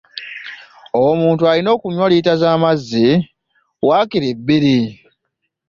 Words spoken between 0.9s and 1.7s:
Omuntu alina